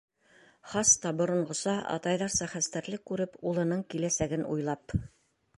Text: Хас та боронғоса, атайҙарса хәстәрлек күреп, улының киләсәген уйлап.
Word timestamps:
Хас 0.71 0.93
та 1.03 1.11
боронғоса, 1.19 1.75
атайҙарса 1.97 2.49
хәстәрлек 2.55 3.07
күреп, 3.13 3.39
улының 3.53 3.87
киләсәген 3.97 4.49
уйлап. 4.57 5.01